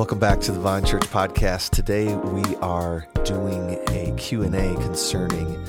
Welcome 0.00 0.18
back 0.18 0.40
to 0.40 0.52
the 0.52 0.60
Vine 0.60 0.86
Church 0.86 1.02
podcast. 1.02 1.72
Today 1.72 2.16
we 2.16 2.56
are 2.62 3.06
doing 3.22 3.78
a 3.90 4.14
Q&A 4.16 4.74
concerning 4.76 5.62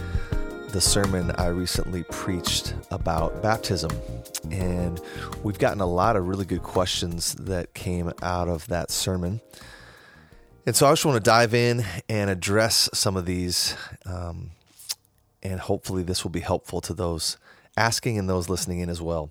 the 0.69 0.79
sermon 0.79 1.31
I 1.31 1.47
recently 1.47 2.03
preached 2.03 2.73
about 2.91 3.43
baptism. 3.43 3.91
And 4.49 5.01
we've 5.43 5.59
gotten 5.59 5.81
a 5.81 5.85
lot 5.85 6.15
of 6.15 6.29
really 6.29 6.45
good 6.45 6.63
questions 6.63 7.33
that 7.41 7.73
came 7.73 8.13
out 8.21 8.47
of 8.47 8.65
that 8.67 8.89
sermon. 8.89 9.41
And 10.65 10.77
so 10.77 10.87
I 10.87 10.93
just 10.93 11.03
want 11.03 11.17
to 11.17 11.29
dive 11.29 11.53
in 11.53 11.83
and 12.07 12.29
address 12.29 12.89
some 12.93 13.17
of 13.17 13.25
these. 13.25 13.75
Um, 14.05 14.51
and 15.43 15.59
hopefully 15.59 16.03
this 16.03 16.23
will 16.23 16.31
be 16.31 16.39
helpful 16.39 16.79
to 16.79 16.93
those 16.93 17.35
asking 17.75 18.17
and 18.17 18.29
those 18.29 18.47
listening 18.47 18.79
in 18.79 18.87
as 18.87 19.01
well. 19.01 19.29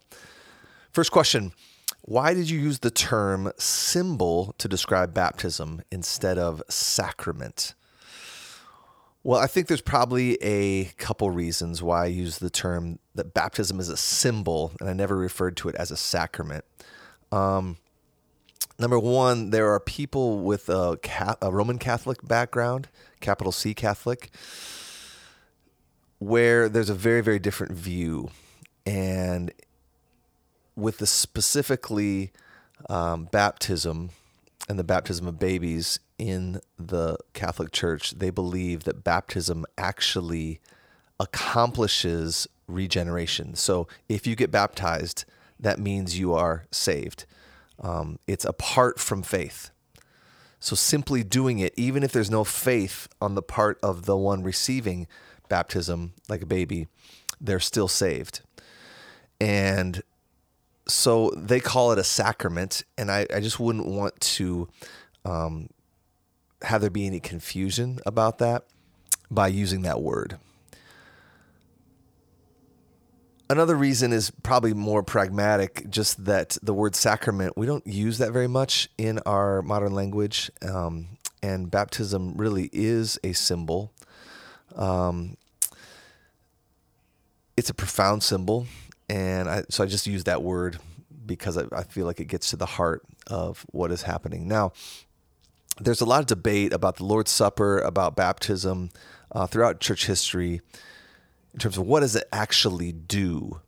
First 0.92 1.10
question 1.10 1.52
why 2.10 2.34
did 2.34 2.50
you 2.50 2.58
use 2.58 2.80
the 2.80 2.90
term 2.90 3.52
symbol 3.56 4.52
to 4.58 4.66
describe 4.66 5.14
baptism 5.14 5.80
instead 5.92 6.38
of 6.38 6.60
sacrament? 6.68 7.72
Well, 9.22 9.38
I 9.38 9.46
think 9.46 9.68
there's 9.68 9.80
probably 9.80 10.36
a 10.42 10.86
couple 10.96 11.30
reasons 11.30 11.84
why 11.84 12.02
I 12.02 12.06
use 12.06 12.38
the 12.38 12.50
term 12.50 12.98
that 13.14 13.32
baptism 13.32 13.78
is 13.78 13.88
a 13.88 13.96
symbol, 13.96 14.72
and 14.80 14.90
I 14.90 14.92
never 14.92 15.16
referred 15.16 15.56
to 15.58 15.68
it 15.68 15.76
as 15.76 15.92
a 15.92 15.96
sacrament. 15.96 16.64
Um, 17.30 17.76
number 18.76 18.98
one, 18.98 19.50
there 19.50 19.72
are 19.72 19.78
people 19.78 20.40
with 20.40 20.68
a, 20.68 20.98
a 21.40 21.52
Roman 21.52 21.78
Catholic 21.78 22.26
background, 22.26 22.88
capital 23.20 23.52
C 23.52 23.72
Catholic, 23.72 24.30
where 26.18 26.68
there's 26.68 26.90
a 26.90 26.94
very, 26.94 27.20
very 27.20 27.38
different 27.38 27.72
view. 27.72 28.30
And 28.84 29.52
with 30.80 30.98
the 30.98 31.06
specifically 31.06 32.32
um, 32.88 33.28
baptism 33.30 34.10
and 34.68 34.78
the 34.78 34.84
baptism 34.84 35.26
of 35.26 35.38
babies 35.38 35.98
in 36.18 36.60
the 36.78 37.16
Catholic 37.32 37.72
Church, 37.72 38.12
they 38.12 38.30
believe 38.30 38.84
that 38.84 39.04
baptism 39.04 39.66
actually 39.78 40.60
accomplishes 41.18 42.46
regeneration. 42.66 43.54
So 43.54 43.88
if 44.08 44.26
you 44.26 44.36
get 44.36 44.50
baptized, 44.50 45.24
that 45.58 45.78
means 45.78 46.18
you 46.18 46.32
are 46.34 46.66
saved. 46.70 47.26
Um, 47.80 48.18
it's 48.26 48.44
apart 48.44 48.98
from 48.98 49.22
faith. 49.22 49.70
So 50.60 50.76
simply 50.76 51.24
doing 51.24 51.58
it, 51.58 51.72
even 51.76 52.02
if 52.02 52.12
there's 52.12 52.30
no 52.30 52.44
faith 52.44 53.08
on 53.20 53.34
the 53.34 53.42
part 53.42 53.78
of 53.82 54.04
the 54.04 54.16
one 54.16 54.42
receiving 54.42 55.06
baptism, 55.48 56.12
like 56.28 56.42
a 56.42 56.46
baby, 56.46 56.86
they're 57.40 57.60
still 57.60 57.88
saved. 57.88 58.42
And 59.40 60.02
so 60.92 61.30
they 61.36 61.60
call 61.60 61.92
it 61.92 61.98
a 61.98 62.04
sacrament, 62.04 62.82
and 62.98 63.10
I, 63.10 63.26
I 63.34 63.40
just 63.40 63.58
wouldn't 63.60 63.86
want 63.86 64.18
to 64.20 64.68
um, 65.24 65.68
have 66.62 66.80
there 66.80 66.90
be 66.90 67.06
any 67.06 67.20
confusion 67.20 67.98
about 68.06 68.38
that 68.38 68.64
by 69.30 69.48
using 69.48 69.82
that 69.82 70.00
word. 70.00 70.38
Another 73.48 73.74
reason 73.74 74.12
is 74.12 74.30
probably 74.42 74.74
more 74.74 75.02
pragmatic, 75.02 75.90
just 75.90 76.24
that 76.24 76.56
the 76.62 76.72
word 76.72 76.94
sacrament, 76.94 77.56
we 77.56 77.66
don't 77.66 77.84
use 77.86 78.18
that 78.18 78.32
very 78.32 78.46
much 78.46 78.88
in 78.96 79.18
our 79.26 79.60
modern 79.62 79.92
language. 79.92 80.50
Um, 80.62 81.18
and 81.42 81.70
baptism 81.70 82.34
really 82.36 82.70
is 82.72 83.18
a 83.24 83.32
symbol. 83.32 83.92
Um, 84.76 85.36
it's 87.56 87.70
a 87.70 87.74
profound 87.74 88.22
symbol 88.22 88.66
and 89.10 89.50
I, 89.50 89.64
so 89.68 89.82
I 89.82 89.88
just 89.88 90.06
use 90.06 90.24
that 90.24 90.42
word 90.42 90.78
because 91.26 91.58
I, 91.58 91.64
I 91.72 91.82
feel 91.82 92.06
like 92.06 92.20
it 92.20 92.26
gets 92.26 92.50
to 92.50 92.56
the 92.56 92.66
heart 92.66 93.02
of 93.26 93.66
what 93.72 93.90
is 93.90 94.02
happening. 94.02 94.46
Now, 94.46 94.72
there's 95.80 96.00
a 96.00 96.04
lot 96.04 96.20
of 96.20 96.26
debate 96.26 96.72
about 96.72 96.96
the 96.96 97.04
Lord's 97.04 97.32
Supper, 97.32 97.80
about 97.80 98.14
baptism 98.14 98.90
uh, 99.32 99.48
throughout 99.48 99.80
church 99.80 100.06
history 100.06 100.60
in 101.52 101.58
terms 101.58 101.76
of 101.76 101.86
what 101.86 102.00
does 102.00 102.14
it 102.14 102.28
actually 102.32 102.92
do, 102.92 103.60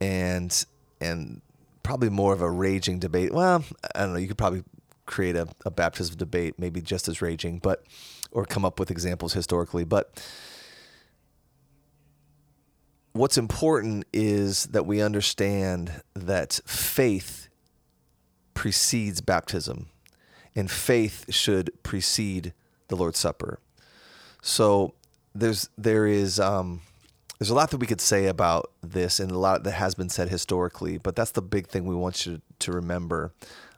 and 0.00 0.64
and 1.00 1.40
probably 1.82 2.08
more 2.08 2.32
of 2.32 2.40
a 2.40 2.50
raging 2.50 3.00
debate. 3.00 3.32
Well, 3.32 3.64
I 3.92 4.02
don't 4.02 4.12
know. 4.12 4.18
You 4.20 4.28
could 4.28 4.38
probably 4.38 4.62
create 5.04 5.34
a, 5.34 5.48
a 5.64 5.70
baptism 5.70 6.16
debate, 6.16 6.58
maybe 6.58 6.80
just 6.80 7.08
as 7.08 7.20
raging, 7.20 7.58
but 7.58 7.84
or 8.30 8.44
come 8.44 8.64
up 8.64 8.78
with 8.78 8.92
examples 8.92 9.32
historically, 9.32 9.84
but 9.84 10.22
what's 13.16 13.38
important 13.38 14.06
is 14.12 14.66
that 14.66 14.86
we 14.86 15.00
understand 15.00 16.02
that 16.14 16.60
faith 16.66 17.48
precedes 18.54 19.20
baptism, 19.20 19.88
and 20.54 20.70
faith 20.70 21.32
should 21.32 21.70
precede 21.82 22.52
the 22.88 22.96
Lord's 22.96 23.18
Supper. 23.18 23.58
So 24.42 24.94
there's 25.34 25.68
there 25.76 26.06
is 26.06 26.40
um, 26.40 26.80
there's 27.38 27.50
a 27.50 27.54
lot 27.54 27.70
that 27.70 27.78
we 27.78 27.86
could 27.86 28.00
say 28.00 28.26
about 28.26 28.70
this, 28.82 29.20
and 29.20 29.30
a 29.30 29.38
lot 29.38 29.64
that 29.64 29.72
has 29.72 29.94
been 29.94 30.08
said 30.08 30.28
historically. 30.28 30.98
But 30.98 31.16
that's 31.16 31.32
the 31.32 31.42
big 31.42 31.68
thing 31.68 31.84
we 31.84 31.94
want 31.94 32.26
you 32.26 32.40
to 32.60 32.72
remember. 32.72 33.32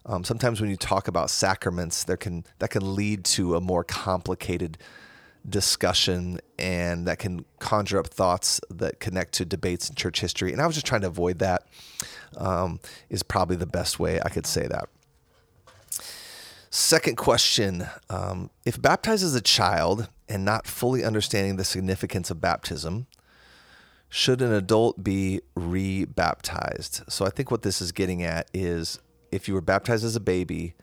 Um, 0.07 0.25
sometimes 0.25 0.61
when 0.61 0.71
you 0.71 0.77
talk 0.77 1.09
about 1.09 1.31
sacraments, 1.31 2.05
there 2.05 2.17
can 2.17 2.45
that 2.61 2.71
can 2.71 2.95
lead 2.95 3.25
to 3.25 3.57
a 3.57 3.61
more 3.61 3.85
complicated 3.85 4.79
discussion 5.49 6.41
and 6.59 7.07
that 7.07 7.19
can 7.19 7.45
conjure 7.59 7.99
up 7.99 8.09
thoughts 8.09 8.61
that 8.71 9.01
connect 9.01 9.33
to 9.35 9.45
debates 9.45 9.89
in 9.89 9.95
church 9.95 10.21
history. 10.21 10.53
And 10.53 10.61
I 10.61 10.67
was 10.67 10.75
just 10.75 10.87
trying 10.87 11.03
to 11.03 11.07
avoid 11.07 11.39
that. 11.39 11.67
Um, 12.37 12.81
is 13.09 13.23
probably 13.23 13.57
the 13.57 13.67
best 13.67 13.99
way 13.99 14.21
I 14.21 14.29
could 14.29 14.47
say 14.47 14.67
that. 14.67 14.89
Second 16.71 17.17
question 17.17 17.87
um, 18.11 18.51
If 18.67 18.81
baptized 18.81 19.25
as 19.25 19.35
a 19.35 19.41
child 19.41 20.09
and 20.29 20.45
not 20.45 20.67
fully 20.67 21.05
understanding 21.05 21.57
the 21.57 21.65
significance 21.65 22.31
of 22.31 22.41
baptism, 22.41 23.07
should 24.11 24.43
an 24.43 24.53
adult 24.53 25.03
be 25.03 25.41
re 25.55 26.05
baptized? 26.05 27.03
So 27.09 27.25
I 27.25 27.31
think 27.31 27.51
what 27.51 27.63
this 27.63 27.81
is 27.81 27.93
getting 27.93 28.23
at 28.23 28.51
is 28.53 29.01
if 29.33 29.49
you 29.49 29.55
were 29.55 29.61
baptized 29.61 30.05
as 30.05 30.17
a 30.17 30.21
baby, 30.21 30.75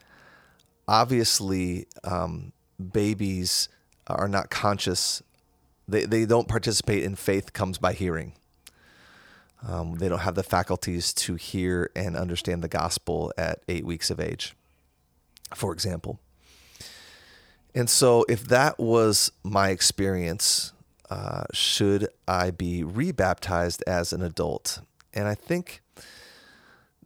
obviously 0.87 1.87
um, 2.03 2.51
babies 2.91 3.69
are 4.07 4.27
not 4.27 4.49
conscious. 4.49 5.21
They, 5.87 6.05
they 6.05 6.25
don't 6.25 6.47
participate 6.47 7.03
in 7.03 7.15
faith 7.15 7.53
comes 7.53 7.77
by 7.77 7.93
hearing. 7.93 8.33
Um, 9.67 9.95
they 9.95 10.09
don't 10.09 10.19
have 10.19 10.35
the 10.35 10.43
faculties 10.43 11.13
to 11.13 11.35
hear 11.35 11.89
and 11.95 12.15
understand 12.15 12.63
the 12.63 12.67
gospel 12.67 13.33
at 13.37 13.63
eight 13.67 13.85
weeks 13.85 14.11
of 14.11 14.19
age, 14.19 14.55
for 15.55 15.73
example. 15.73 16.19
And 17.73 17.89
so, 17.89 18.25
if 18.29 18.47
that 18.47 18.79
was 18.79 19.31
my 19.43 19.69
experience, 19.69 20.71
uh, 21.09 21.43
should 21.51 22.07
I 22.27 22.51
be 22.51 22.83
rebaptized 22.83 23.83
as 23.85 24.13
an 24.13 24.21
adult? 24.21 24.81
And 25.13 25.27
I 25.27 25.35
think 25.35 25.81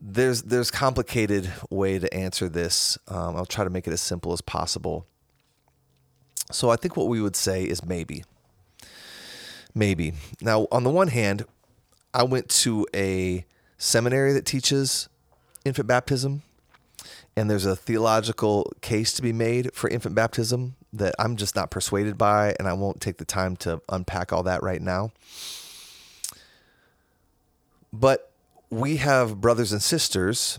there's 0.00 0.42
there's 0.42 0.70
complicated 0.70 1.52
way 1.70 1.98
to 1.98 2.12
answer 2.14 2.48
this. 2.48 2.98
Um, 3.08 3.36
I'll 3.36 3.46
try 3.46 3.64
to 3.64 3.70
make 3.70 3.86
it 3.86 3.92
as 3.92 4.00
simple 4.00 4.32
as 4.32 4.40
possible. 4.40 5.06
So 6.50 6.70
I 6.70 6.76
think 6.76 6.96
what 6.96 7.08
we 7.08 7.20
would 7.20 7.36
say 7.36 7.64
is 7.64 7.84
maybe. 7.84 8.24
Maybe. 9.74 10.14
Now, 10.40 10.66
on 10.72 10.84
the 10.84 10.90
one 10.90 11.08
hand, 11.08 11.44
I 12.12 12.24
went 12.24 12.48
to 12.48 12.86
a 12.94 13.44
seminary 13.78 14.32
that 14.32 14.44
teaches 14.44 15.08
infant 15.64 15.86
baptism, 15.86 16.42
and 17.36 17.48
there's 17.48 17.66
a 17.66 17.76
theological 17.76 18.72
case 18.80 19.12
to 19.14 19.22
be 19.22 19.32
made 19.32 19.72
for 19.74 19.88
infant 19.88 20.14
baptism 20.14 20.74
that 20.92 21.14
I'm 21.18 21.36
just 21.36 21.54
not 21.54 21.70
persuaded 21.70 22.18
by, 22.18 22.54
and 22.58 22.66
I 22.66 22.72
won't 22.72 23.00
take 23.00 23.18
the 23.18 23.24
time 23.24 23.56
to 23.58 23.80
unpack 23.88 24.32
all 24.32 24.42
that 24.42 24.62
right 24.62 24.82
now. 24.82 25.12
But 27.92 28.32
we 28.70 28.96
have 28.96 29.40
brothers 29.40 29.72
and 29.72 29.82
sisters 29.82 30.58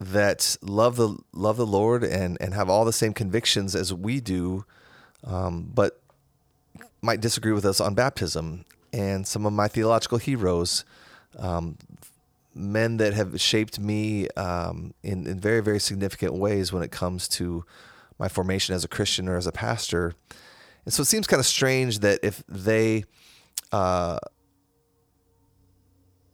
that 0.00 0.56
love 0.60 0.96
the 0.96 1.16
love 1.32 1.56
the 1.56 1.66
Lord 1.66 2.04
and 2.04 2.36
and 2.40 2.52
have 2.52 2.68
all 2.68 2.84
the 2.84 2.92
same 2.92 3.12
convictions 3.12 3.74
as 3.74 3.92
we 3.92 4.20
do 4.20 4.64
um, 5.26 5.70
but 5.74 6.00
might 7.02 7.20
disagree 7.20 7.52
with 7.52 7.64
us 7.64 7.80
on 7.80 7.94
baptism. 7.94 8.64
And 8.92 9.26
some 9.26 9.44
of 9.46 9.52
my 9.52 9.68
theological 9.68 10.18
heroes, 10.18 10.84
um, 11.38 11.76
men 12.54 12.98
that 12.98 13.12
have 13.14 13.40
shaped 13.40 13.78
me 13.80 14.28
um, 14.30 14.94
in, 15.02 15.26
in 15.26 15.40
very, 15.40 15.60
very 15.60 15.80
significant 15.80 16.34
ways 16.34 16.72
when 16.72 16.82
it 16.82 16.92
comes 16.92 17.26
to 17.28 17.64
my 18.18 18.28
formation 18.28 18.74
as 18.74 18.84
a 18.84 18.88
Christian 18.88 19.28
or 19.28 19.36
as 19.36 19.46
a 19.46 19.52
pastor. 19.52 20.14
And 20.84 20.94
so 20.94 21.02
it 21.02 21.06
seems 21.06 21.26
kind 21.26 21.40
of 21.40 21.46
strange 21.46 21.98
that 22.00 22.20
if 22.22 22.44
they 22.46 23.04
uh, 23.72 24.18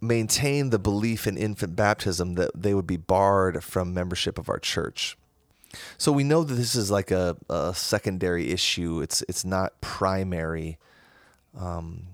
maintain 0.01 0.71
the 0.71 0.79
belief 0.79 1.27
in 1.27 1.37
infant 1.37 1.77
baptism, 1.77 2.35
that 2.35 2.51
they 2.55 2.75
would 2.75 2.87
be 2.87 2.97
barred 2.97 3.65
from 3.65 3.95
membership 3.95 4.39
of 4.39 4.49
our 4.49 4.59
church. 4.59 5.17
So 5.99 6.13
we 6.13 6.25
know 6.25 6.43
that 6.43 6.55
this 6.55 6.75
is 6.75 6.91
like 6.91 7.11
a, 7.11 7.37
a 7.49 7.75
secondary 7.75 8.51
issue. 8.51 9.01
It's 9.01 9.23
it's 9.29 9.45
not 9.45 9.81
primary. 9.81 10.79
Um, 11.59 12.05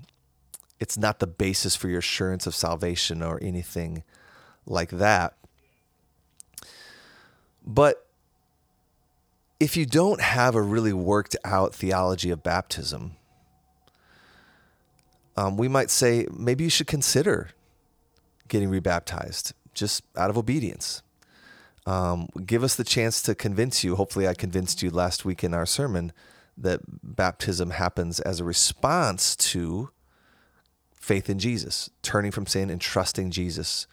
it's 0.78 0.98
not 0.98 1.20
the 1.20 1.26
basis 1.26 1.74
for 1.74 1.88
your 1.88 2.00
assurance 2.00 2.46
of 2.46 2.54
salvation 2.54 3.22
or 3.22 3.42
anything 3.42 4.04
like 4.66 4.90
that. 4.90 5.34
But 7.66 8.06
if 9.58 9.76
you 9.76 9.86
don't 9.86 10.20
have 10.20 10.54
a 10.54 10.62
really 10.62 10.92
worked 10.92 11.34
out 11.44 11.74
theology 11.74 12.30
of 12.30 12.42
baptism, 12.42 13.16
um, 15.36 15.56
we 15.56 15.68
might 15.68 15.90
say 15.90 16.26
maybe 16.30 16.64
you 16.64 16.70
should 16.70 16.86
consider 16.86 17.50
getting 18.48 18.68
rebaptized 18.68 19.52
just 19.74 20.02
out 20.16 20.30
of 20.30 20.38
obedience. 20.38 21.02
Um, 21.86 22.28
give 22.44 22.64
us 22.64 22.74
the 22.74 22.84
chance 22.84 23.22
to 23.22 23.34
convince 23.34 23.84
you. 23.84 23.96
Hopefully, 23.96 24.26
I 24.26 24.34
convinced 24.34 24.82
you 24.82 24.90
last 24.90 25.24
week 25.24 25.44
in 25.44 25.54
our 25.54 25.66
sermon 25.66 26.12
that 26.58 26.80
baptism 27.02 27.70
happens 27.70 28.18
as 28.20 28.40
a 28.40 28.44
response 28.44 29.36
to 29.36 29.90
faith 30.92 31.30
in 31.30 31.38
Jesus, 31.38 31.88
turning 32.02 32.32
from 32.32 32.46
sin 32.46 32.70
and 32.70 32.80
trusting 32.80 33.30
Jesus. 33.30 33.86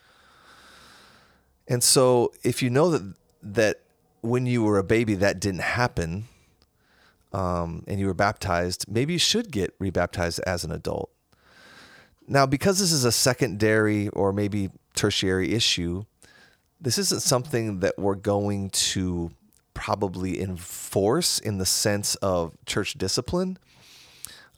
And 1.68 1.82
so, 1.82 2.32
if 2.42 2.62
you 2.62 2.70
know 2.70 2.90
that 2.90 3.14
that 3.42 3.80
when 4.22 4.46
you 4.46 4.64
were 4.64 4.78
a 4.78 4.84
baby 4.84 5.14
that 5.14 5.38
didn't 5.38 5.60
happen, 5.60 6.24
um, 7.32 7.84
and 7.86 8.00
you 8.00 8.06
were 8.06 8.14
baptized, 8.14 8.86
maybe 8.88 9.12
you 9.12 9.18
should 9.18 9.50
get 9.50 9.74
rebaptized 9.78 10.40
as 10.46 10.64
an 10.64 10.72
adult. 10.72 11.10
Now, 12.26 12.46
because 12.46 12.78
this 12.78 12.92
is 12.92 13.04
a 13.04 13.12
secondary 13.12 14.08
or 14.08 14.32
maybe 14.32 14.70
tertiary 14.94 15.52
issue, 15.52 16.04
this 16.84 16.98
isn't 16.98 17.22
something 17.22 17.80
that 17.80 17.98
we're 17.98 18.14
going 18.14 18.68
to 18.68 19.30
probably 19.72 20.40
enforce 20.40 21.38
in 21.38 21.56
the 21.56 21.64
sense 21.64 22.14
of 22.16 22.54
church 22.66 22.92
discipline. 22.94 23.58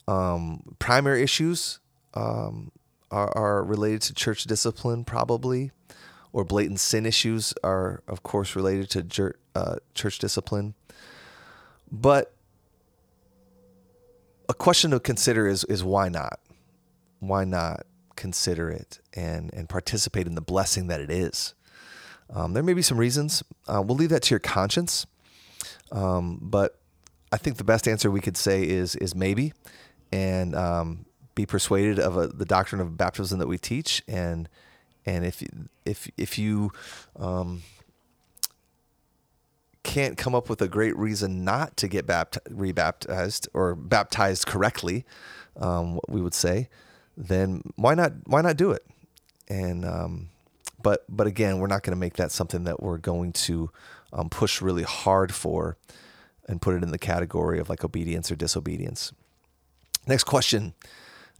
Um, 0.08 0.74
primary 0.80 1.22
issues 1.22 1.78
um, 2.14 2.72
are, 3.12 3.30
are 3.36 3.64
related 3.64 4.02
to 4.02 4.14
church 4.14 4.42
discipline, 4.44 5.04
probably, 5.04 5.70
or 6.32 6.44
blatant 6.44 6.80
sin 6.80 7.06
issues 7.06 7.54
are, 7.62 8.02
of 8.08 8.24
course, 8.24 8.56
related 8.56 8.90
to 8.90 9.02
jer- 9.04 9.36
uh, 9.54 9.76
church 9.94 10.18
discipline. 10.18 10.74
But 11.92 12.34
a 14.48 14.54
question 14.54 14.90
to 14.90 14.98
consider 14.98 15.46
is 15.46 15.62
is 15.64 15.84
why 15.84 16.08
not? 16.08 16.40
Why 17.20 17.44
not 17.44 17.86
consider 18.16 18.68
it 18.68 18.98
and 19.14 19.54
and 19.54 19.68
participate 19.68 20.26
in 20.26 20.34
the 20.34 20.40
blessing 20.40 20.88
that 20.88 21.00
it 21.00 21.10
is? 21.10 21.54
Um, 22.30 22.52
there 22.52 22.62
may 22.62 22.74
be 22.74 22.82
some 22.82 22.98
reasons. 22.98 23.42
Uh, 23.66 23.82
we'll 23.84 23.96
leave 23.96 24.10
that 24.10 24.22
to 24.24 24.30
your 24.30 24.40
conscience. 24.40 25.06
Um, 25.92 26.38
but 26.42 26.78
I 27.32 27.36
think 27.36 27.56
the 27.56 27.64
best 27.64 27.86
answer 27.86 28.10
we 28.10 28.20
could 28.20 28.36
say 28.36 28.66
is 28.66 28.96
is 28.96 29.14
maybe, 29.14 29.52
and 30.12 30.54
um, 30.54 31.06
be 31.34 31.46
persuaded 31.46 31.98
of 31.98 32.16
a, 32.16 32.28
the 32.28 32.44
doctrine 32.44 32.80
of 32.80 32.96
baptism 32.96 33.38
that 33.38 33.48
we 33.48 33.58
teach, 33.58 34.02
and 34.08 34.48
and 35.04 35.24
if 35.24 35.42
if 35.84 36.10
if 36.16 36.38
you 36.38 36.72
um, 37.16 37.62
can't 39.82 40.18
come 40.18 40.34
up 40.34 40.48
with 40.48 40.60
a 40.60 40.68
great 40.68 40.96
reason 40.96 41.44
not 41.44 41.76
to 41.76 41.88
get 41.88 42.06
bapt- 42.06 42.38
rebaptized 42.50 43.48
or 43.54 43.74
baptized 43.76 44.46
correctly, 44.46 45.04
um, 45.56 45.94
what 45.94 46.10
we 46.10 46.20
would 46.20 46.34
say, 46.34 46.68
then 47.16 47.62
why 47.76 47.94
not 47.94 48.12
why 48.24 48.42
not 48.42 48.56
do 48.56 48.72
it? 48.72 48.84
And 49.48 49.84
um, 49.84 50.28
but 50.86 51.04
but 51.08 51.26
again, 51.26 51.58
we're 51.58 51.66
not 51.66 51.82
going 51.82 51.96
to 51.96 51.98
make 51.98 52.14
that 52.14 52.30
something 52.30 52.62
that 52.62 52.80
we're 52.80 52.96
going 52.96 53.32
to 53.32 53.72
um, 54.12 54.30
push 54.30 54.62
really 54.62 54.84
hard 54.84 55.34
for 55.34 55.76
and 56.48 56.62
put 56.62 56.76
it 56.76 56.84
in 56.84 56.92
the 56.92 56.98
category 56.98 57.58
of 57.58 57.68
like 57.68 57.82
obedience 57.82 58.30
or 58.30 58.36
disobedience. 58.36 59.12
Next 60.06 60.22
question: 60.22 60.74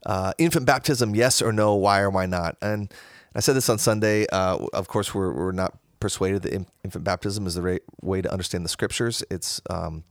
uh, 0.05 0.33
Infant 0.39 0.67
baptism, 0.67 1.15
yes 1.15 1.41
or 1.41 1.53
no? 1.53 1.77
Why 1.77 2.01
or 2.01 2.11
why 2.11 2.27
not? 2.27 2.57
And 2.61 2.93
I 3.37 3.41
said 3.41 3.55
this 3.55 3.69
on 3.69 3.79
Sunday. 3.79 4.27
Uh, 4.33 4.67
of 4.73 4.89
course, 4.89 5.15
we're 5.15 5.33
we're 5.33 5.53
not 5.53 5.79
persuaded 6.01 6.43
that 6.43 6.53
infant 6.83 7.05
baptism 7.05 7.47
is 7.47 7.55
the 7.55 7.63
right 7.63 7.83
way 8.03 8.23
to 8.23 8.33
understand 8.33 8.65
the 8.65 8.69
scriptures. 8.69 9.23
It's 9.31 9.61
um, 9.71 10.03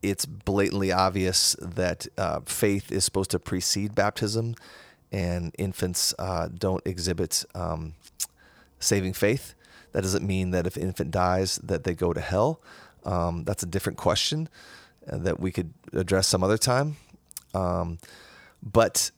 it's 0.00 0.24
blatantly 0.24 0.92
obvious 0.92 1.56
that 1.60 2.06
uh, 2.16 2.40
faith 2.46 2.90
is 2.90 3.04
supposed 3.04 3.32
to 3.32 3.38
precede 3.38 3.94
baptism 3.94 4.54
and 5.12 5.54
infants 5.58 6.14
uh, 6.18 6.48
don't 6.48 6.84
exhibit 6.86 7.44
um, 7.54 7.94
saving 8.80 9.12
faith. 9.12 9.54
That 9.92 10.02
doesn't 10.02 10.26
mean 10.26 10.50
that 10.52 10.66
if 10.66 10.76
an 10.76 10.82
infant 10.82 11.10
dies 11.10 11.56
that 11.62 11.84
they 11.84 11.94
go 11.94 12.12
to 12.12 12.20
hell. 12.20 12.60
Um, 13.04 13.44
that's 13.44 13.62
a 13.62 13.66
different 13.66 13.98
question 13.98 14.48
uh, 15.10 15.18
that 15.18 15.38
we 15.38 15.52
could 15.52 15.74
address 15.92 16.26
some 16.26 16.42
other 16.42 16.58
time. 16.58 16.96
Um, 17.54 17.98
but 18.62 19.10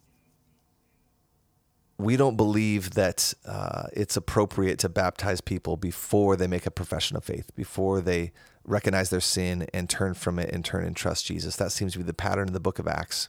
we 1.97 2.17
don't 2.17 2.37
believe 2.37 2.95
that 2.95 3.35
uh, 3.47 3.85
it's 3.93 4.17
appropriate 4.17 4.81
to 4.81 4.89
baptize 4.89 5.41
people 5.41 5.77
before 5.77 6.35
they 6.37 6.49
make 6.49 6.67
a 6.67 6.71
profession 6.71 7.17
of 7.17 7.23
faith, 7.23 7.55
before 7.55 8.01
they 8.01 8.33
recognize 8.65 9.11
their 9.11 9.21
sin 9.21 9.69
and 9.73 9.89
turn 9.89 10.15
from 10.15 10.39
it 10.39 10.51
and 10.51 10.65
turn 10.65 10.85
and 10.85 10.97
trust 10.97 11.27
Jesus. 11.27 11.57
That 11.57 11.71
seems 11.71 11.93
to 11.93 11.99
be 11.99 12.05
the 12.05 12.15
pattern 12.15 12.49
in 12.49 12.55
the 12.55 12.61
book 12.61 12.79
of 12.79 12.89
Acts. 12.89 13.29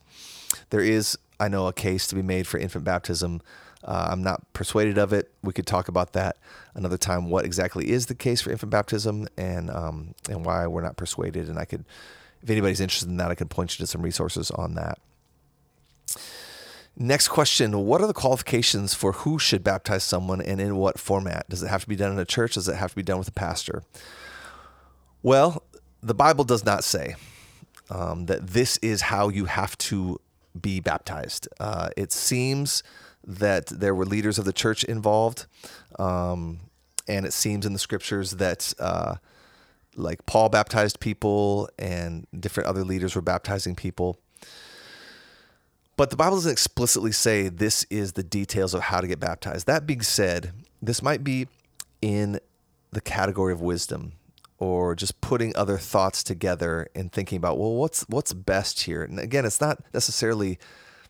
There 0.69 0.81
is 0.81 1.17
I 1.39 1.47
know 1.47 1.67
a 1.67 1.73
case 1.73 2.07
to 2.07 2.15
be 2.15 2.21
made 2.21 2.47
for 2.47 2.57
infant 2.57 2.83
baptism. 2.83 3.41
Uh, 3.83 4.07
I'm 4.11 4.23
not 4.23 4.51
persuaded 4.53 4.97
of 4.97 5.13
it. 5.13 5.31
We 5.43 5.53
could 5.53 5.67
talk 5.67 5.87
about 5.87 6.13
that 6.13 6.37
another 6.73 6.97
time. 6.97 7.29
What 7.29 7.45
exactly 7.45 7.91
is 7.91 8.07
the 8.07 8.15
case 8.15 8.41
for 8.41 8.51
infant 8.51 8.71
baptism, 8.71 9.27
and 9.37 9.69
um, 9.69 10.15
and 10.29 10.43
why 10.45 10.65
we're 10.67 10.81
not 10.81 10.97
persuaded? 10.97 11.49
And 11.49 11.59
I 11.59 11.65
could, 11.65 11.85
if 12.41 12.49
anybody's 12.49 12.79
interested 12.79 13.09
in 13.09 13.17
that, 13.17 13.29
I 13.29 13.35
could 13.35 13.49
point 13.49 13.77
you 13.77 13.83
to 13.85 13.87
some 13.87 14.01
resources 14.01 14.49
on 14.51 14.73
that. 14.75 14.99
Next 16.97 17.27
question: 17.27 17.77
What 17.85 18.01
are 18.01 18.07
the 18.07 18.13
qualifications 18.13 18.93
for 18.93 19.11
who 19.11 19.37
should 19.37 19.63
baptize 19.63 20.03
someone, 20.03 20.41
and 20.41 20.59
in 20.59 20.77
what 20.77 20.97
format? 20.97 21.47
Does 21.49 21.61
it 21.61 21.67
have 21.67 21.83
to 21.83 21.89
be 21.89 21.95
done 21.95 22.11
in 22.11 22.19
a 22.19 22.25
church? 22.25 22.55
Does 22.55 22.67
it 22.67 22.77
have 22.77 22.91
to 22.91 22.95
be 22.95 23.03
done 23.03 23.19
with 23.19 23.27
a 23.27 23.33
pastor? 23.33 23.83
Well, 25.21 25.63
the 26.01 26.13
Bible 26.13 26.43
does 26.43 26.65
not 26.65 26.83
say 26.83 27.15
um, 27.89 28.27
that 28.27 28.47
this 28.47 28.77
is 28.77 29.01
how 29.01 29.29
you 29.29 29.45
have 29.45 29.77
to 29.77 30.19
be 30.59 30.79
baptized. 30.79 31.47
Uh, 31.59 31.89
it 31.97 32.11
seems 32.11 32.83
that 33.25 33.67
there 33.67 33.95
were 33.95 34.05
leaders 34.05 34.37
of 34.37 34.45
the 34.45 34.53
church 34.53 34.83
involved, 34.83 35.47
um, 35.97 36.59
and 37.07 37.25
it 37.25 37.33
seems 37.33 37.65
in 37.65 37.73
the 37.73 37.79
scriptures 37.79 38.31
that 38.31 38.73
uh, 38.79 39.15
like 39.95 40.25
Paul 40.25 40.49
baptized 40.49 40.99
people 40.99 41.69
and 41.79 42.27
different 42.37 42.67
other 42.67 42.83
leaders 42.83 43.15
were 43.15 43.21
baptizing 43.21 43.75
people. 43.75 44.19
But 45.97 46.09
the 46.09 46.17
Bible 46.17 46.35
doesn't 46.35 46.51
explicitly 46.51 47.13
say 47.13 47.47
this 47.47 47.85
is 47.89 48.13
the 48.13 48.23
details 48.23 48.73
of 48.73 48.81
how 48.81 48.99
to 48.99 49.07
get 49.07 49.19
baptized. 49.19 49.65
That 49.65 49.87
being 49.87 50.01
said, 50.01 50.51
this 50.81 51.01
might 51.01 51.23
be 51.23 51.47
in 52.01 52.39
the 52.91 53.01
category 53.01 53.53
of 53.53 53.61
wisdom 53.61 54.13
or 54.57 54.95
just 54.95 55.19
putting 55.21 55.55
other 55.55 55.77
thoughts 55.77 56.23
together 56.23 56.87
and 56.95 57.11
thinking 57.11 57.37
about 57.37 57.57
well 57.57 57.73
what's 57.73 58.03
what's 58.03 58.33
best 58.33 58.81
here? 58.81 59.03
And 59.03 59.19
again 59.19 59.45
it's 59.45 59.61
not 59.61 59.79
necessarily 59.93 60.57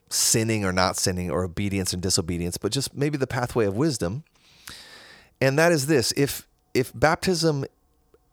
sinning 0.10 0.64
or 0.64 0.72
not 0.72 0.98
sinning 0.98 1.32
or 1.32 1.44
obedience 1.44 1.94
and 1.94 2.02
disobedience 2.02 2.58
but 2.58 2.72
just 2.72 2.96
maybe 2.96 3.18
the 3.18 3.28
pathway 3.28 3.66
of 3.66 3.76
wisdom. 3.76 4.24
And 5.42 5.60
that 5.60 5.72
is 5.72 5.88
this 5.88 6.12
if 6.18 6.48
if 6.74 6.92
baptism 6.94 7.66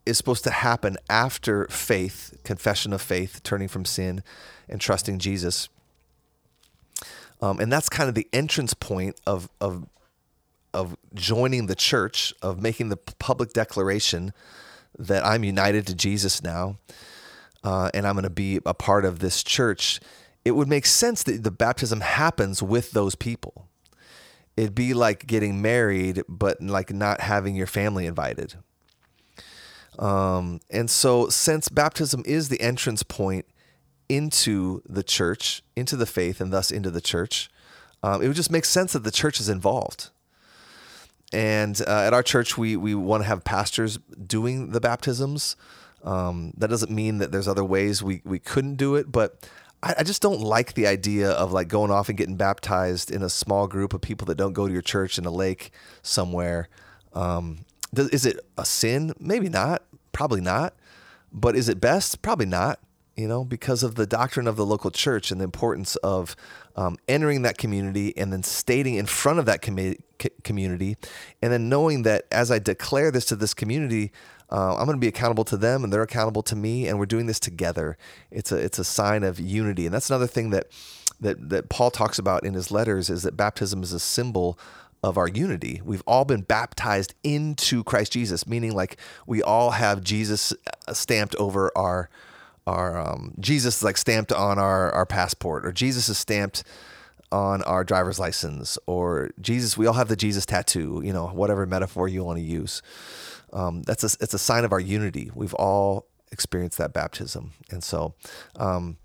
is 0.05 0.17
supposed 0.17 0.43
to 0.43 0.51
happen 0.51 0.97
after 1.09 1.65
faith 1.67 2.37
confession 2.43 2.93
of 2.93 3.01
faith 3.01 3.41
turning 3.43 3.67
from 3.67 3.85
sin 3.85 4.21
and 4.67 4.81
trusting 4.81 5.17
jesus 5.17 5.69
um, 7.41 7.59
and 7.59 7.71
that's 7.71 7.89
kind 7.89 8.09
of 8.09 8.15
the 8.15 8.27
entrance 8.33 8.73
point 8.73 9.19
of 9.25 9.49
of 9.61 9.87
of 10.73 10.97
joining 11.13 11.67
the 11.67 11.75
church 11.75 12.33
of 12.41 12.61
making 12.61 12.89
the 12.89 12.97
public 12.97 13.53
declaration 13.53 14.33
that 14.97 15.25
I'm 15.25 15.43
united 15.43 15.87
to 15.87 15.95
Jesus 15.95 16.43
now, 16.43 16.77
uh, 17.63 17.89
and 17.93 18.05
I'm 18.05 18.13
going 18.13 18.23
to 18.23 18.29
be 18.29 18.59
a 18.65 18.73
part 18.73 19.05
of 19.05 19.19
this 19.19 19.43
church, 19.43 19.99
it 20.45 20.51
would 20.51 20.67
make 20.67 20.85
sense 20.85 21.23
that 21.23 21.43
the 21.43 21.51
baptism 21.51 22.01
happens 22.01 22.61
with 22.61 22.91
those 22.91 23.15
people. 23.15 23.67
It'd 24.55 24.75
be 24.75 24.93
like 24.93 25.25
getting 25.25 25.61
married, 25.61 26.21
but 26.27 26.61
like 26.61 26.93
not 26.93 27.21
having 27.21 27.55
your 27.55 27.67
family 27.67 28.05
invited. 28.05 28.55
Um, 29.97 30.59
and 30.69 30.89
so, 30.89 31.29
since 31.29 31.69
baptism 31.69 32.23
is 32.25 32.49
the 32.49 32.61
entrance 32.61 33.03
point 33.03 33.45
into 34.09 34.81
the 34.87 35.03
church, 35.03 35.63
into 35.75 35.95
the 35.95 36.05
faith, 36.05 36.41
and 36.41 36.51
thus 36.51 36.71
into 36.71 36.91
the 36.91 37.01
church, 37.01 37.49
um, 38.01 38.21
it 38.21 38.27
would 38.27 38.35
just 38.35 38.51
make 38.51 38.65
sense 38.65 38.93
that 38.93 39.03
the 39.03 39.11
church 39.11 39.39
is 39.39 39.49
involved. 39.49 40.09
And 41.33 41.81
uh, 41.87 42.01
at 42.01 42.13
our 42.13 42.23
church, 42.23 42.57
we 42.57 42.77
we 42.77 42.93
want 42.95 43.23
to 43.23 43.27
have 43.27 43.43
pastors 43.43 43.97
doing 44.27 44.69
the 44.69 44.79
baptisms. 44.79 45.55
Um, 46.03 46.53
that 46.57 46.69
doesn't 46.69 46.91
mean 46.91 47.17
that 47.17 47.31
there's 47.31 47.47
other 47.47 47.63
ways 47.63 48.03
we 48.03 48.21
we 48.23 48.37
couldn't 48.37 48.75
do 48.75 48.95
it, 48.95 49.11
but 49.11 49.49
I, 49.81 49.95
I, 49.99 50.03
just 50.03 50.21
don't 50.21 50.41
like 50.41 50.73
the 50.73 50.85
idea 50.85 51.31
of 51.31 51.51
like 51.53 51.69
going 51.69 51.91
off 51.91 52.09
and 52.09 52.17
getting 52.17 52.35
baptized 52.35 53.09
in 53.09 53.23
a 53.23 53.29
small 53.29 53.67
group 53.67 53.93
of 53.93 54.01
people 54.01 54.25
that 54.25 54.35
don't 54.35 54.53
go 54.53 54.67
to 54.67 54.73
your 54.73 54.81
church 54.81 55.17
in 55.17 55.25
a 55.25 55.31
lake 55.31 55.71
somewhere. 56.01 56.69
Um, 57.13 57.65
does, 57.93 58.09
is 58.09 58.25
it 58.25 58.39
a 58.57 58.65
sin? 58.65 59.13
Maybe 59.19 59.49
not. 59.49 59.83
Probably 60.11 60.41
not. 60.41 60.73
But 61.31 61.55
is 61.55 61.69
it 61.69 61.81
best? 61.81 62.21
Probably 62.21 62.45
not. 62.45 62.79
you 63.15 63.27
know, 63.27 63.43
because 63.43 63.83
of 63.83 63.95
the 63.95 64.07
doctrine 64.07 64.47
of 64.47 64.55
the 64.55 64.65
local 64.65 64.91
church 64.91 65.31
and 65.31 65.39
the 65.39 65.45
importance 65.45 65.95
of 65.97 66.35
um, 66.75 66.97
entering 67.07 67.43
that 67.43 67.57
community 67.57 68.15
and 68.17 68.33
then 68.33 68.43
stating 68.43 68.95
in 68.95 69.05
front 69.05 69.39
of 69.39 69.45
that 69.45 69.61
com- 69.61 69.95
community, 70.43 70.97
and 71.41 71.51
then 71.51 71.69
knowing 71.69 72.03
that 72.03 72.25
as 72.31 72.51
I 72.51 72.59
declare 72.59 73.11
this 73.11 73.25
to 73.25 73.35
this 73.35 73.53
community, 73.53 74.11
uh, 74.51 74.75
I'm 74.75 74.85
going 74.85 74.97
to 74.97 75.01
be 75.01 75.07
accountable 75.07 75.45
to 75.45 75.57
them, 75.57 75.83
and 75.83 75.91
they're 75.91 76.03
accountable 76.03 76.43
to 76.43 76.55
me, 76.55 76.87
and 76.87 76.99
we're 76.99 77.05
doing 77.05 77.25
this 77.25 77.39
together. 77.39 77.97
It's 78.29 78.51
a 78.51 78.57
it's 78.57 78.79
a 78.79 78.83
sign 78.83 79.23
of 79.23 79.39
unity, 79.39 79.85
and 79.85 79.93
that's 79.93 80.09
another 80.09 80.27
thing 80.27 80.51
that 80.51 80.67
that 81.19 81.49
that 81.49 81.69
Paul 81.69 81.89
talks 81.91 82.19
about 82.19 82.45
in 82.45 82.53
his 82.53 82.71
letters 82.71 83.09
is 83.09 83.23
that 83.23 83.35
baptism 83.35 83.81
is 83.81 83.93
a 83.93 83.99
symbol 83.99 84.59
of 85.03 85.17
our 85.17 85.27
unity. 85.27 85.81
We've 85.83 86.03
all 86.07 86.23
been 86.23 86.41
baptized 86.41 87.13
into 87.23 87.83
Christ 87.83 88.13
Jesus, 88.13 88.47
meaning 88.47 88.73
like 88.73 88.97
we 89.27 89.41
all 89.43 89.71
have 89.71 90.01
Jesus 90.03 90.53
uh, 90.87 90.93
stamped 90.93 91.35
over 91.35 91.71
our 91.75 92.09
our 92.65 92.97
um, 92.97 93.33
Jesus 93.39 93.77
is 93.77 93.83
like 93.83 93.97
stamped 93.97 94.31
on 94.31 94.59
our 94.59 94.91
our 94.91 95.05
passport, 95.05 95.65
or 95.65 95.71
Jesus 95.71 96.09
is 96.09 96.17
stamped 96.17 96.63
on 97.33 97.63
our 97.63 97.83
driver's 97.83 98.19
license, 98.19 98.77
or 98.85 99.31
Jesus. 99.41 99.77
We 99.77 99.87
all 99.87 99.93
have 99.95 100.07
the 100.07 100.15
Jesus 100.15 100.45
tattoo. 100.45 101.01
You 101.03 101.11
know, 101.11 101.27
whatever 101.27 101.65
metaphor 101.65 102.07
you 102.07 102.23
want 102.23 102.37
to 102.37 102.43
use. 102.43 102.81
Um, 103.51 103.81
that's 103.83 104.03
a 104.03 104.17
it's 104.21 104.33
a 104.33 104.39
sign 104.39 104.63
of 104.63 104.71
our 104.71 104.79
unity. 104.79 105.31
We've 105.33 105.53
all 105.55 106.07
experienced 106.31 106.77
that 106.77 106.93
baptism, 106.93 107.51
and 107.69 107.83
so 107.83 108.13
um, 108.55 108.97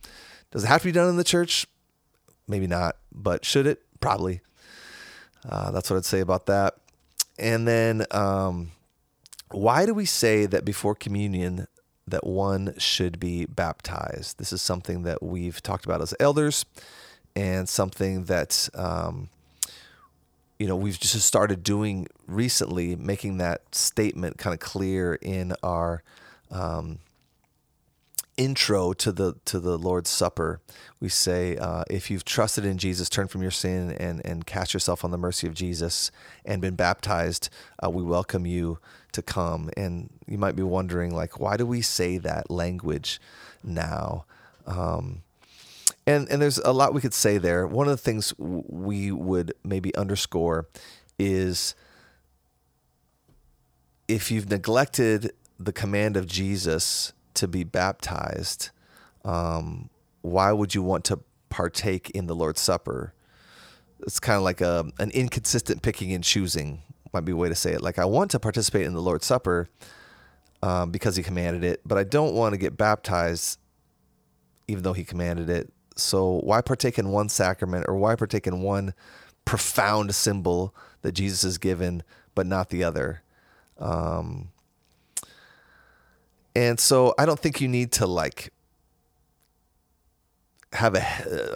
does 0.50 0.64
it 0.64 0.68
have 0.68 0.82
to 0.82 0.88
be 0.88 0.92
done 0.92 1.08
in 1.08 1.16
the 1.16 1.24
church? 1.24 1.66
Maybe 2.46 2.66
not, 2.66 2.96
but 3.12 3.44
should 3.44 3.66
it? 3.66 3.82
Probably. 4.00 4.40
Uh, 5.48 5.70
that's 5.70 5.90
what 5.90 5.96
I'd 5.96 6.04
say 6.04 6.20
about 6.20 6.46
that. 6.46 6.76
And 7.38 7.68
then, 7.68 8.04
um, 8.10 8.72
why 9.50 9.86
do 9.86 9.94
we 9.94 10.04
say 10.04 10.46
that 10.46 10.64
before 10.64 10.94
communion 10.94 11.66
that 12.06 12.26
one 12.26 12.74
should 12.78 13.20
be 13.20 13.46
baptized? 13.46 14.38
This 14.38 14.52
is 14.52 14.62
something 14.62 15.02
that 15.02 15.22
we've 15.22 15.62
talked 15.62 15.84
about 15.84 16.00
as 16.02 16.14
elders, 16.18 16.64
and 17.38 17.68
something 17.68 18.24
that 18.24 18.68
um, 18.74 19.28
you 20.58 20.66
know 20.66 20.74
we've 20.74 20.98
just 20.98 21.20
started 21.24 21.62
doing 21.62 22.08
recently, 22.26 22.96
making 22.96 23.38
that 23.38 23.74
statement 23.74 24.38
kind 24.38 24.52
of 24.52 24.60
clear 24.60 25.14
in 25.14 25.54
our 25.62 26.02
um, 26.50 26.98
intro 28.36 28.92
to 28.92 29.12
the 29.12 29.36
to 29.44 29.60
the 29.60 29.78
Lord's 29.78 30.10
Supper, 30.10 30.60
we 30.98 31.08
say, 31.08 31.56
uh, 31.56 31.84
if 31.88 32.10
you've 32.10 32.24
trusted 32.24 32.64
in 32.64 32.76
Jesus, 32.76 33.08
turn 33.08 33.28
from 33.28 33.42
your 33.42 33.52
sin 33.52 33.92
and 33.92 34.20
and 34.26 34.44
cast 34.44 34.74
yourself 34.74 35.04
on 35.04 35.12
the 35.12 35.18
mercy 35.18 35.46
of 35.46 35.54
Jesus, 35.54 36.10
and 36.44 36.60
been 36.60 36.74
baptized, 36.74 37.50
uh, 37.84 37.88
we 37.88 38.02
welcome 38.02 38.46
you 38.46 38.80
to 39.12 39.22
come. 39.22 39.70
And 39.76 40.10
you 40.26 40.38
might 40.38 40.56
be 40.56 40.64
wondering, 40.64 41.14
like, 41.14 41.38
why 41.38 41.56
do 41.56 41.64
we 41.64 41.82
say 41.82 42.18
that 42.18 42.50
language 42.50 43.20
now? 43.62 44.24
Um, 44.66 45.22
and 46.08 46.26
and 46.30 46.40
there's 46.40 46.56
a 46.58 46.72
lot 46.72 46.94
we 46.94 47.02
could 47.02 47.12
say 47.12 47.36
there. 47.36 47.66
One 47.66 47.86
of 47.86 47.90
the 47.90 48.02
things 48.02 48.32
we 48.38 49.12
would 49.12 49.52
maybe 49.62 49.94
underscore 49.94 50.66
is 51.18 51.74
if 54.08 54.30
you've 54.30 54.48
neglected 54.48 55.32
the 55.60 55.72
command 55.72 56.16
of 56.16 56.26
Jesus 56.26 57.12
to 57.34 57.46
be 57.46 57.62
baptized, 57.62 58.70
um, 59.22 59.90
why 60.22 60.50
would 60.50 60.74
you 60.74 60.82
want 60.82 61.04
to 61.04 61.20
partake 61.50 62.08
in 62.10 62.26
the 62.26 62.34
Lord's 62.34 62.62
Supper? 62.62 63.12
It's 64.00 64.18
kind 64.18 64.38
of 64.38 64.42
like 64.42 64.62
a 64.62 64.86
an 64.98 65.10
inconsistent 65.10 65.82
picking 65.82 66.14
and 66.14 66.24
choosing 66.24 66.82
might 67.12 67.26
be 67.26 67.32
a 67.32 67.36
way 67.36 67.50
to 67.50 67.54
say 67.54 67.72
it. 67.72 67.82
Like 67.82 67.98
I 67.98 68.06
want 68.06 68.30
to 68.30 68.40
participate 68.40 68.86
in 68.86 68.94
the 68.94 69.02
Lord's 69.02 69.26
Supper 69.26 69.68
um, 70.62 70.90
because 70.90 71.16
He 71.16 71.22
commanded 71.22 71.64
it, 71.64 71.82
but 71.84 71.98
I 71.98 72.04
don't 72.04 72.34
want 72.34 72.54
to 72.54 72.58
get 72.58 72.78
baptized 72.78 73.58
even 74.68 74.82
though 74.82 74.94
He 74.94 75.04
commanded 75.04 75.50
it. 75.50 75.70
So 75.98 76.40
why 76.42 76.60
partake 76.60 76.98
in 76.98 77.10
one 77.10 77.28
sacrament 77.28 77.86
or 77.88 77.96
why 77.96 78.14
partake 78.14 78.46
in 78.46 78.62
one 78.62 78.94
profound 79.44 80.14
symbol 80.14 80.74
that 81.02 81.12
Jesus 81.12 81.42
has 81.42 81.58
given, 81.58 82.02
but 82.34 82.46
not 82.46 82.70
the 82.70 82.84
other? 82.84 83.22
Um, 83.78 84.50
and 86.54 86.80
so 86.80 87.14
I 87.18 87.26
don't 87.26 87.38
think 87.38 87.60
you 87.60 87.68
need 87.68 87.92
to 87.92 88.06
like 88.06 88.52
have 90.72 90.94
a, 90.94 91.00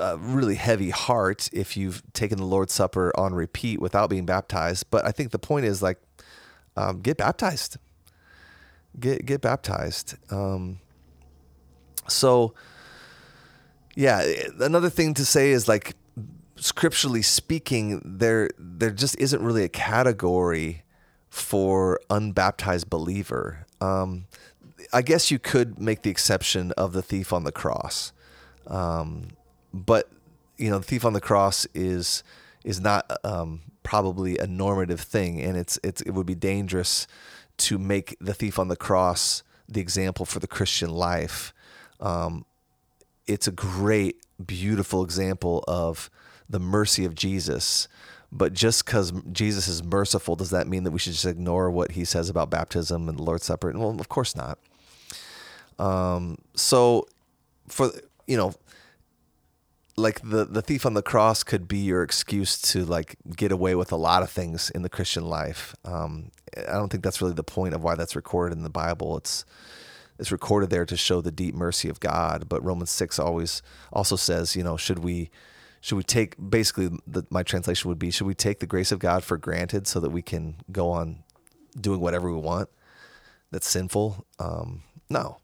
a, 0.01 0.17
really 0.17 0.55
heavy 0.55 0.91
heart 0.91 1.49
if 1.53 1.77
you've 1.77 2.03
taken 2.13 2.39
the 2.39 2.47
Lord's 2.47 2.73
Supper 2.73 3.13
on 3.15 3.35
repeat 3.35 3.81
without 3.81 4.09
being 4.09 4.25
baptized. 4.25 4.87
But 4.91 5.05
I 5.05 5.11
think 5.11 5.33
the 5.33 5.39
point 5.39 5.67
is 5.67 5.83
like, 5.83 5.99
um, 6.77 7.01
get 7.01 7.19
baptized. 7.19 7.77
Get 8.99 9.27
get 9.27 9.41
baptized. 9.41 10.15
Um, 10.31 10.79
so, 12.09 12.55
yeah, 13.95 14.25
another 14.61 14.91
thing 14.91 15.15
to 15.15 15.25
say 15.25 15.51
is 15.51 15.69
like, 15.69 15.95
scripturally 16.57 17.23
speaking, 17.23 18.01
there 18.05 18.51
there 18.59 18.91
just 18.91 19.19
isn't 19.19 19.43
really 19.43 19.65
a 19.65 19.69
category 19.69 20.83
for 21.29 22.01
unbaptized 22.11 22.89
believer. 22.89 23.67
Um, 23.81 24.27
I 24.93 25.03
guess 25.03 25.31
you 25.31 25.39
could 25.39 25.81
make 25.81 26.03
the 26.03 26.11
exception 26.11 26.73
of 26.73 26.93
the 26.93 27.03
thief 27.03 27.33
on 27.33 27.45
the 27.45 27.53
cross, 27.53 28.13
um, 28.67 29.29
but 29.73 30.09
you 30.57 30.71
know, 30.71 30.79
the 30.79 30.85
thief 30.85 31.05
on 31.05 31.13
the 31.13 31.21
cross 31.21 31.67
is 31.75 32.23
is 32.65 32.81
not 32.81 33.11
um, 33.25 33.63
probably 33.83 34.39
a 34.39 34.47
normative 34.47 35.01
thing, 35.01 35.41
and 35.41 35.57
it's 35.57 35.79
it's 35.83 36.01
it 36.03 36.11
would 36.11 36.27
be 36.27 36.35
dangerous 36.35 37.07
to 37.59 37.79
make 37.79 38.17
the 38.21 38.35
thief 38.35 38.59
on 38.59 38.69
the 38.69 38.77
cross 38.77 39.43
the 39.69 39.81
example 39.81 40.27
for 40.27 40.39
the 40.39 40.47
Christian 40.47 40.91
life. 40.91 41.53
Um, 42.01 42.45
it's 43.33 43.49
a 43.49 43.53
great, 43.53 44.17
beautiful 44.45 45.03
example 45.03 45.65
of 45.67 46.11
the 46.49 46.61
mercy 46.61 47.05
of 47.05 47.15
Jesus. 47.15 47.89
But 48.31 48.55
just 48.55 48.87
because 48.87 49.13
Jesus 49.31 49.69
is 49.69 49.83
merciful, 49.83 50.37
does 50.37 50.51
that 50.51 50.67
mean 50.67 50.85
that 50.85 50.91
we 50.91 50.99
should 50.99 51.13
just 51.13 51.27
ignore 51.27 51.71
what 51.71 51.93
he 51.93 52.05
says 52.05 52.31
about 52.31 52.49
baptism 52.49 53.09
and 53.09 53.19
the 53.19 53.23
Lord's 53.23 53.45
Supper? 53.45 53.71
Well, 53.73 54.01
of 54.01 54.09
course 54.09 54.35
not. 54.35 54.59
Um, 55.79 56.39
so 56.55 57.07
for 57.69 57.91
you 58.27 58.37
know, 58.37 58.55
like 59.97 60.21
the 60.23 60.45
the 60.45 60.63
thief 60.63 60.87
on 60.87 60.95
the 60.95 61.03
cross 61.03 61.43
could 61.43 61.69
be 61.69 61.79
your 61.79 62.03
excuse 62.03 62.61
to 62.63 62.85
like 62.85 63.17
get 63.37 63.53
away 63.53 63.75
with 63.75 63.93
a 63.93 63.97
lot 63.97 64.23
of 64.23 64.31
things 64.31 64.71
in 64.71 64.83
the 64.83 64.89
Christian 64.89 65.25
life. 65.25 65.75
Um, 65.85 66.31
I 66.57 66.73
don't 66.73 66.91
think 66.91 67.05
that's 67.05 67.21
really 67.21 67.35
the 67.35 67.43
point 67.43 67.75
of 67.75 67.83
why 67.83 67.95
that's 67.95 68.17
recorded 68.17 68.57
in 68.57 68.65
the 68.65 68.71
Bible. 68.71 69.17
It's 69.19 69.45
it's 70.23 70.31
recorded 70.31 70.71
there 70.71 70.87
to 70.87 70.97
show 70.97 71.21
the 71.21 71.33
deep 71.33 71.53
mercy 71.53 71.89
of 71.89 71.99
God. 71.99 72.49
But 72.49 72.65
Romans 72.65 72.91
six 72.91 73.19
always 73.19 73.61
also 73.93 74.15
says, 74.15 74.55
you 74.55 74.63
know, 74.63 74.77
should 74.77 75.01
we 75.01 75.31
should 75.81 75.97
we 75.97 76.05
take 76.05 76.37
basically 76.39 76.91
the, 77.09 77.27
my 77.29 77.43
translation 77.43 77.89
would 77.89 77.99
be 77.99 78.13
should 78.13 78.29
we 78.29 78.35
take 78.35 78.61
the 78.61 78.67
grace 78.67 78.93
of 78.93 79.01
God 79.01 79.25
for 79.25 79.37
granted 79.37 79.89
so 79.89 79.99
that 79.99 80.11
we 80.11 80.23
can 80.23 80.59
go 80.71 80.91
on 80.91 81.25
doing 81.79 81.99
whatever 81.99 82.31
we 82.31 82.39
want 82.39 82.69
that's 83.51 83.67
sinful? 83.67 84.25
Um, 84.39 84.85
no, 85.11 85.39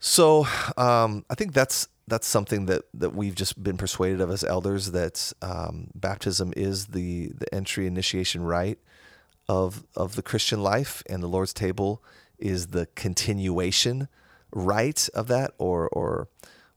so 0.00 0.48
um, 0.76 1.24
I 1.30 1.36
think 1.36 1.54
that's 1.54 1.86
that's 2.08 2.26
something 2.26 2.66
that 2.66 2.82
that 2.94 3.14
we've 3.14 3.36
just 3.36 3.62
been 3.62 3.76
persuaded 3.76 4.20
of 4.20 4.28
as 4.28 4.42
elders 4.42 4.90
that 4.90 5.32
um, 5.40 5.92
baptism 5.94 6.52
is 6.56 6.86
the 6.86 7.28
the 7.28 7.54
entry 7.54 7.86
initiation 7.86 8.42
rite 8.42 8.80
of 9.48 9.86
of 9.94 10.16
the 10.16 10.22
Christian 10.22 10.64
life, 10.64 11.04
and 11.08 11.22
the 11.22 11.28
Lord's 11.28 11.52
table 11.52 12.02
is 12.38 12.68
the 12.68 12.86
continuation 12.94 14.08
rite 14.50 15.08
of 15.14 15.28
that, 15.28 15.52
or 15.58 15.88
or 15.88 16.28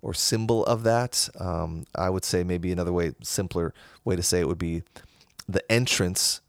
or 0.02 0.14
symbol 0.14 0.66
of 0.66 0.84
that. 0.84 1.30
Um, 1.40 1.86
I 1.96 2.10
would 2.10 2.26
say 2.26 2.44
maybe 2.44 2.72
another 2.72 2.94
way, 2.94 3.14
simpler 3.22 3.74
way 4.04 4.16
to 4.16 4.24
say 4.24 4.40
it 4.40 4.48
would 4.48 4.58
be 4.58 4.84
the 5.48 5.70
entrance 5.72 6.42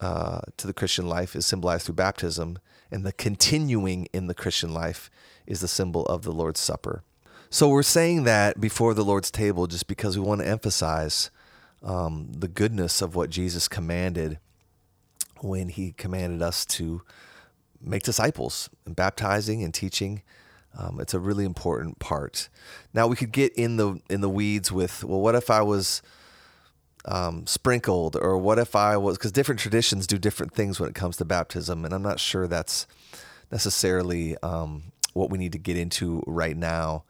uh, 0.00 0.40
to 0.56 0.66
the 0.66 0.74
Christian 0.74 1.06
life 1.06 1.36
is 1.36 1.46
symbolized 1.46 1.86
through 1.86 1.94
baptism, 1.94 2.58
and 2.90 3.04
the 3.04 3.12
continuing 3.12 4.06
in 4.12 4.26
the 4.26 4.34
Christian 4.34 4.72
life 4.72 5.10
is 5.46 5.60
the 5.60 5.68
symbol 5.68 6.06
of 6.06 6.22
the 6.22 6.32
Lord's 6.32 6.60
Supper. 6.60 7.02
So 7.50 7.68
we're 7.68 7.82
saying 7.82 8.24
that 8.24 8.60
before 8.60 8.94
the 8.94 9.04
Lord's 9.04 9.30
table 9.30 9.66
just 9.66 9.88
because 9.88 10.16
we 10.16 10.24
want 10.24 10.40
to 10.40 10.46
emphasize 10.46 11.30
um, 11.82 12.28
the 12.30 12.48
goodness 12.48 13.02
of 13.02 13.16
what 13.16 13.28
Jesus 13.30 13.66
commanded 13.66 14.38
when 15.40 15.68
he 15.68 15.92
commanded 15.92 16.42
us 16.42 16.64
to 16.66 17.02
make 17.80 18.02
disciples 18.02 18.68
and 18.86 18.94
baptizing 18.94 19.62
and 19.62 19.72
teaching. 19.72 20.22
Um, 20.78 21.00
it's 21.00 21.14
a 21.14 21.18
really 21.18 21.44
important 21.44 21.98
part. 21.98 22.48
Now 22.94 23.06
we 23.06 23.16
could 23.16 23.32
get 23.32 23.52
in 23.54 23.76
the 23.76 24.00
in 24.08 24.20
the 24.20 24.28
weeds 24.28 24.70
with 24.70 25.02
well, 25.02 25.20
what 25.20 25.34
if 25.34 25.50
I 25.50 25.62
was 25.62 26.02
um, 27.04 27.46
sprinkled, 27.46 28.16
or 28.16 28.36
what 28.38 28.58
if 28.58 28.76
I 28.76 28.96
was 28.96 29.16
because 29.16 29.32
different 29.32 29.60
traditions 29.60 30.06
do 30.06 30.18
different 30.18 30.54
things 30.54 30.78
when 30.78 30.88
it 30.88 30.94
comes 30.94 31.16
to 31.18 31.24
baptism, 31.24 31.84
and 31.84 31.94
I'm 31.94 32.02
not 32.02 32.20
sure 32.20 32.46
that's 32.46 32.86
necessarily 33.50 34.36
um, 34.42 34.92
what 35.12 35.30
we 35.30 35.38
need 35.38 35.52
to 35.52 35.58
get 35.58 35.76
into 35.76 36.22
right 36.26 36.56
now. 36.56 37.04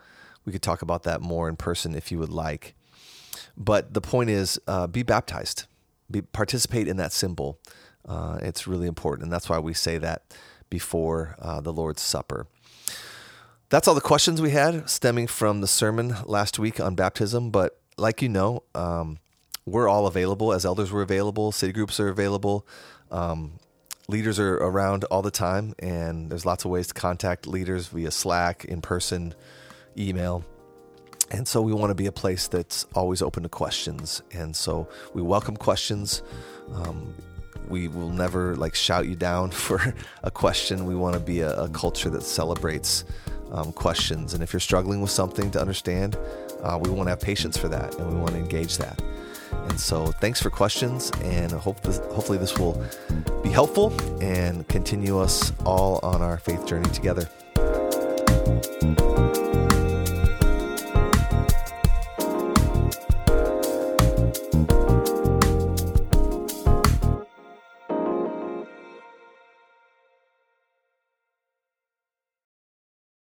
We 0.45 0.53
could 0.53 0.63
talk 0.63 0.81
about 0.81 1.03
that 1.03 1.21
more 1.21 1.49
in 1.49 1.57
person 1.57 1.95
if 1.95 2.11
you 2.11 2.19
would 2.19 2.31
like. 2.31 2.75
But 3.57 3.93
the 3.93 4.01
point 4.01 4.31
is, 4.31 4.59
uh, 4.67 4.87
be 4.87 5.03
baptized, 5.03 5.67
be, 6.11 6.23
participate 6.23 6.89
in 6.89 6.97
that 6.97 7.13
symbol. 7.13 7.59
Uh, 8.09 8.39
it's 8.41 8.67
really 8.67 8.87
important, 8.87 9.25
and 9.25 9.33
that's 9.33 9.49
why 9.51 9.59
we 9.59 9.75
say 9.75 9.99
that 9.99 10.23
before 10.71 11.37
uh, 11.39 11.61
the 11.61 11.73
Lord's 11.73 12.03
Supper. 12.03 12.47
that's 13.69 13.87
all 13.87 13.95
the 13.95 14.01
questions 14.01 14.41
we 14.41 14.51
had 14.51 14.89
stemming 14.89 15.27
from 15.27 15.61
the 15.61 15.67
sermon 15.67 16.17
last 16.25 16.59
week 16.59 16.81
on 16.81 16.95
baptism. 16.95 17.51
But 17.51 17.79
like 17.99 18.23
you 18.23 18.29
know, 18.29 18.63
um, 18.75 19.19
we're 19.67 19.89
all 19.89 20.07
available 20.07 20.53
as 20.53 20.65
elders. 20.65 20.93
We're 20.93 21.03
available. 21.03 21.53
City 21.53 21.73
groups 21.73 22.01
are 22.01 22.09
available. 22.09 22.67
Um, 23.11 23.59
leaders 24.09 24.39
are 24.39 24.55
around 24.57 25.05
all 25.05 25.23
the 25.23 25.31
time, 25.31 25.75
and 25.79 26.31
there's 26.31 26.47
lots 26.47 26.65
of 26.65 26.71
ways 26.71 26.89
to 26.89 26.95
contact 26.95 27.47
leaders 27.47 27.89
via 27.89 28.11
Slack, 28.11 28.65
in 28.65 28.81
person, 28.81 29.35
email. 29.97 30.45
And 31.31 31.47
so 31.47 31.63
we 31.63 31.73
want 31.73 31.91
to 31.91 31.95
be 31.95 32.07
a 32.07 32.13
place 32.13 32.49
that's 32.49 32.87
always 32.95 33.23
open 33.23 33.45
to 33.45 33.49
questions. 33.49 34.23
And 34.33 34.55
so 34.57 34.89
we 35.15 35.23
welcome 35.23 35.57
questions. 35.57 36.23
Um, 36.73 37.15
we 37.71 37.89
will 37.89 38.11
never 38.11 38.57
like 38.57 38.75
shout 38.75 39.07
you 39.07 39.17
down 39.17 39.51
for 39.67 39.95
a 40.23 40.31
question. 40.31 40.85
We 40.85 40.97
want 40.97 41.15
to 41.15 41.21
be 41.21 41.41
a, 41.41 41.63
a 41.63 41.69
culture 41.69 42.11
that 42.11 42.23
celebrates 42.23 43.05
um, 43.53 43.73
questions. 43.73 44.35
And 44.35 44.43
if 44.43 44.53
you're 44.53 44.61
struggling 44.61 45.01
with 45.01 45.11
something 45.11 45.51
to 45.53 45.61
understand, 45.61 46.17
uh, 46.63 46.79
we 46.81 46.91
want 46.91 47.07
to 47.07 47.11
have 47.11 47.21
patience 47.21 47.57
for 47.57 47.69
that 47.69 47.97
and 47.97 48.13
we 48.13 48.21
want 48.21 48.33
to 48.33 48.39
engage 48.39 48.79
that. 48.79 49.01
And 49.53 49.81
so, 49.81 50.07
thanks 50.07 50.41
for 50.41 50.49
questions, 50.49 51.11
and 51.23 51.51
hope 51.53 51.81
this, 51.81 51.99
hopefully 51.99 52.39
this 52.39 52.57
will 52.57 52.83
be 53.43 53.51
helpful 53.51 53.93
and 54.23 54.67
continue 54.69 55.19
us 55.19 55.53
all 55.65 55.99
on 56.03 56.23
our 56.23 56.39
faith 56.39 56.67
journey 56.67 56.89
together. 56.91 57.29